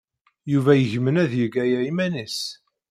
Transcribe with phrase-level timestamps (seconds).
[0.51, 2.39] Yuba yegmen ad yeg aya iman-is.